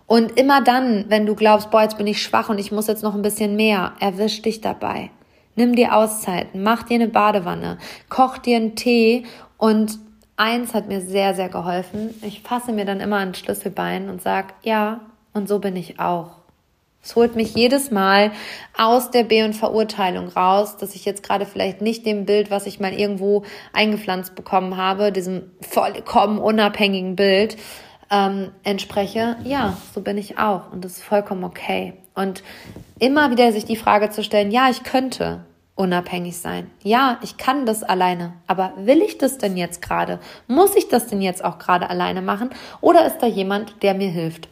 [0.08, 3.04] Und immer dann, wenn du glaubst, boah, jetzt bin ich schwach und ich muss jetzt
[3.04, 5.10] noch ein bisschen mehr, erwisch dich dabei.
[5.56, 7.78] Nimm dir Auszeiten, mach dir eine Badewanne,
[8.10, 9.26] koch dir einen Tee
[9.58, 10.00] und
[10.38, 12.14] eins hat mir sehr, sehr geholfen.
[12.22, 15.02] Ich fasse mir dann immer ein Schlüsselbein und sag, ja,
[15.34, 16.42] und so bin ich auch.
[17.04, 18.32] Es holt mich jedes Mal
[18.78, 22.68] aus der B- und Verurteilung raus, dass ich jetzt gerade vielleicht nicht dem Bild, was
[22.68, 27.58] ich mal irgendwo eingepflanzt bekommen habe, diesem vollkommen unabhängigen Bild,
[28.12, 31.94] ähm, entspreche, ja, so bin ich auch und das ist vollkommen okay.
[32.14, 32.44] Und
[33.00, 35.46] immer wieder sich die Frage zu stellen, ja, ich könnte
[35.82, 36.70] unabhängig sein.
[36.84, 40.20] Ja, ich kann das alleine, aber will ich das denn jetzt gerade?
[40.48, 42.52] Muss ich das denn jetzt auch gerade alleine machen?
[42.82, 44.48] Oder ist da jemand, der mir hilft?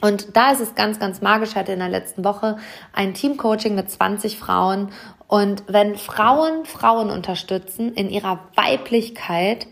[0.00, 1.50] Und da ist es ganz, ganz magisch.
[1.50, 2.56] Ich hatte in der letzten Woche
[2.94, 4.88] ein Teamcoaching mit 20 Frauen.
[5.26, 9.66] Und wenn Frauen Frauen unterstützen in ihrer Weiblichkeit,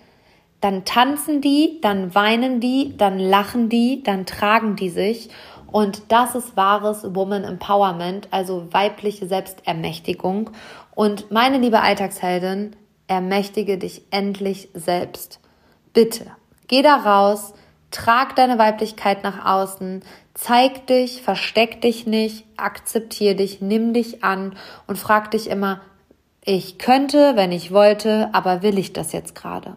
[0.61, 5.31] dann tanzen die, dann weinen die, dann lachen die, dann tragen die sich.
[5.71, 10.51] Und das ist wahres Woman Empowerment, also weibliche Selbstermächtigung.
[10.95, 12.77] Und meine liebe Alltagsheldin,
[13.09, 15.41] ermächtige dich endlich selbst.
[15.93, 16.27] Bitte,
[16.69, 17.55] geh da raus,
[17.91, 20.03] trag deine Weiblichkeit nach außen,
[20.35, 25.81] zeig dich, versteck dich nicht, akzeptier dich, nimm dich an und frag dich immer,
[26.45, 29.77] ich könnte, wenn ich wollte, aber will ich das jetzt gerade?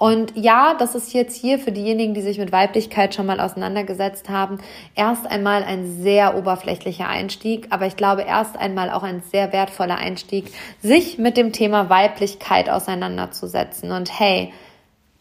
[0.00, 4.30] Und ja, das ist jetzt hier für diejenigen, die sich mit Weiblichkeit schon mal auseinandergesetzt
[4.30, 4.56] haben,
[4.94, 9.96] erst einmal ein sehr oberflächlicher Einstieg, aber ich glaube erst einmal auch ein sehr wertvoller
[9.96, 13.92] Einstieg, sich mit dem Thema Weiblichkeit auseinanderzusetzen.
[13.92, 14.54] Und hey,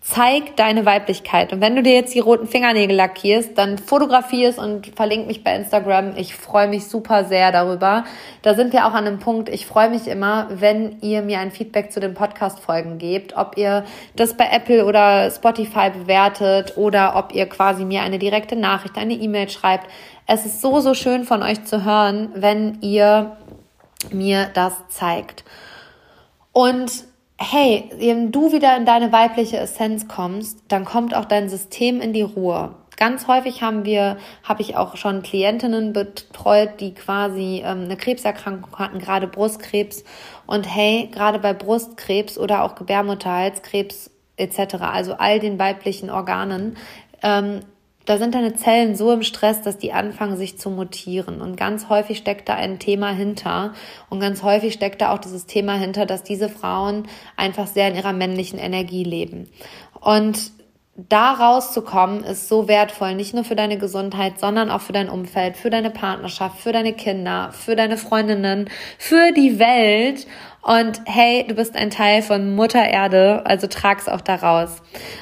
[0.02, 1.52] Zeig deine Weiblichkeit.
[1.52, 5.54] Und wenn du dir jetzt die roten Fingernägel lackierst, dann fotografierst und verlink mich bei
[5.54, 6.16] Instagram.
[6.16, 8.06] Ich freue mich super sehr darüber.
[8.42, 9.50] Da sind wir auch an einem Punkt.
[9.50, 13.36] Ich freue mich immer, wenn ihr mir ein Feedback zu den Podcast-Folgen gebt.
[13.36, 13.84] Ob ihr
[14.16, 19.16] das bei Apple oder Spotify bewertet oder ob ihr quasi mir eine direkte Nachricht, eine
[19.16, 19.90] E-Mail schreibt.
[20.26, 23.36] Es ist so, so schön von euch zu hören, wenn ihr
[24.12, 25.44] mir das zeigt.
[26.54, 27.09] Und
[27.40, 32.12] hey, wenn du wieder in deine weibliche Essenz kommst, dann kommt auch dein System in
[32.12, 32.76] die Ruhe.
[32.98, 38.78] Ganz häufig haben wir, habe ich auch schon Klientinnen betreut, die quasi ähm, eine Krebserkrankung
[38.78, 40.04] hatten, gerade Brustkrebs.
[40.48, 46.76] Und hey, gerade bei Brustkrebs oder auch Gebärmutterhalskrebs etc., also all den weiblichen Organen,
[47.24, 47.62] ähm,
[48.06, 51.42] da sind deine Zellen so im Stress, dass die anfangen, sich zu mutieren.
[51.42, 53.74] Und ganz häufig steckt da ein Thema hinter.
[54.10, 57.08] Und ganz häufig steckt da auch dieses Thema hinter, dass diese Frauen
[57.38, 59.48] einfach sehr in ihrer männlichen Energie leben.
[60.00, 60.52] Und
[61.08, 65.56] da rauszukommen ist so wertvoll, nicht nur für deine Gesundheit, sondern auch für dein Umfeld,
[65.56, 70.28] für deine Partnerschaft, für deine Kinder, für deine Freundinnen, für die Welt.
[70.62, 74.82] Und hey, du bist ein Teil von Mutter Erde, also trag's auch daraus.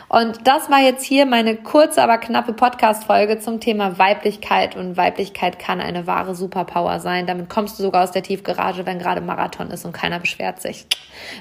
[0.09, 4.77] Und das war jetzt hier meine kurze, aber knappe Podcast-Folge zum Thema Weiblichkeit.
[4.77, 7.27] Und Weiblichkeit kann eine wahre Superpower sein.
[7.27, 10.85] Damit kommst du sogar aus der Tiefgarage, wenn gerade Marathon ist und keiner beschwert sich,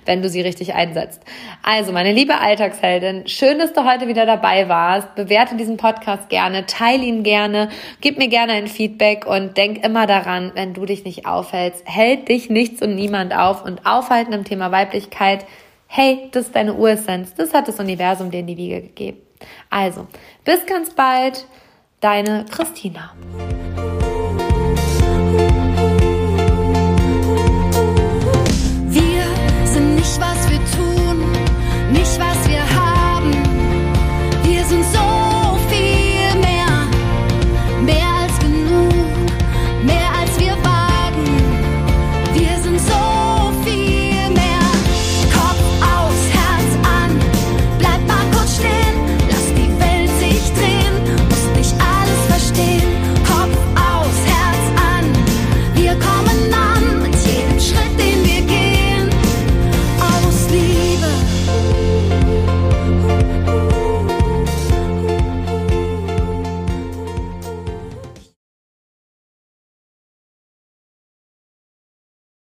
[0.05, 1.23] wenn du sie richtig einsetzt.
[1.62, 5.14] Also, meine liebe Alltagsheldin, schön, dass du heute wieder dabei warst.
[5.14, 7.69] Bewerte diesen Podcast gerne, teile ihn gerne,
[8.01, 12.29] gib mir gerne ein Feedback und denk immer daran, wenn du dich nicht aufhältst, hält
[12.29, 15.47] dich nichts und niemand auf und aufhalten im Thema Weiblichkeit.
[15.87, 17.34] Hey, das ist deine Uressenz.
[17.34, 19.18] Das hat das Universum dir in die Wiege gegeben.
[19.70, 20.07] Also,
[20.45, 21.47] bis ganz bald.
[22.01, 23.14] Deine Christina.